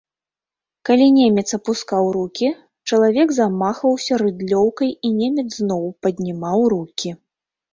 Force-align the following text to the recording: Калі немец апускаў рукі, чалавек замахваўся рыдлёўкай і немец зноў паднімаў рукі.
Калі 0.89 1.05
немец 1.17 1.43
апускаў 1.57 2.03
рукі, 2.15 2.49
чалавек 2.89 3.27
замахваўся 3.37 4.13
рыдлёўкай 4.23 4.89
і 4.95 5.07
немец 5.21 5.47
зноў 5.61 5.83
паднімаў 6.07 6.59
рукі. 6.75 7.09